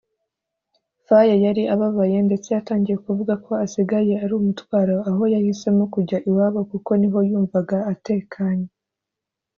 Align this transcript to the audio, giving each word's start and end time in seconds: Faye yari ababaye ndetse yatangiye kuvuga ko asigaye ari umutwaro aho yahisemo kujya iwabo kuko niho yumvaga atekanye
Faye 1.07 1.35
yari 1.45 1.63
ababaye 1.73 2.17
ndetse 2.27 2.47
yatangiye 2.55 2.97
kuvuga 3.05 3.33
ko 3.45 3.51
asigaye 3.65 4.13
ari 4.23 4.33
umutwaro 4.39 4.95
aho 5.09 5.23
yahisemo 5.33 5.83
kujya 5.93 6.17
iwabo 6.29 6.59
kuko 6.71 6.91
niho 6.99 7.19
yumvaga 7.29 7.77
atekanye 7.93 8.69